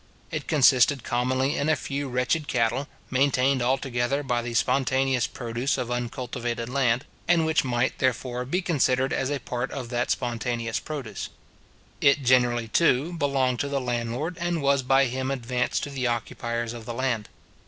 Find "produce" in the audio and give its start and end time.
5.27-5.77, 10.79-11.29